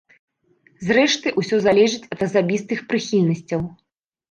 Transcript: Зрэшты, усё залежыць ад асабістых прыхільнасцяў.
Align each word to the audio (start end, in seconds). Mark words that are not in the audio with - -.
Зрэшты, 0.87 1.27
усё 1.43 1.59
залежыць 1.67 2.09
ад 2.17 2.25
асабістых 2.29 2.85
прыхільнасцяў. 2.89 3.59